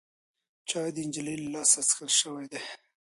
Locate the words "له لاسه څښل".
1.41-2.09